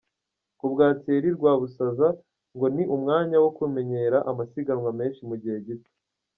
[0.59, 2.07] Kubwa Thierry Rwabusaza
[2.55, 5.91] ngo ni umwanya wo kumenyera amasiganwa menshi mu gihe gito.